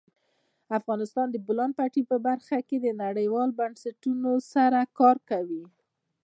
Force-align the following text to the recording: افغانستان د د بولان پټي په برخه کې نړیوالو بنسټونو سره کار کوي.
افغانستان 0.79 1.27
د 1.31 1.35
د 1.41 1.43
بولان 1.45 1.71
پټي 1.77 2.03
په 2.11 2.17
برخه 2.27 2.57
کې 2.67 2.77
نړیوالو 3.03 3.57
بنسټونو 3.59 4.31
سره 4.53 4.79
کار 4.99 5.17
کوي. 5.29 5.63